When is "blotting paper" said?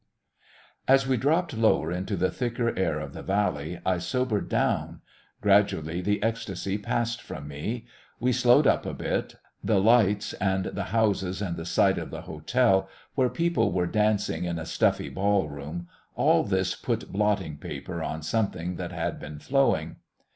17.11-18.01